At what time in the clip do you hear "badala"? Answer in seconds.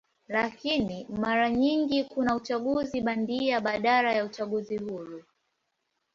3.61-4.13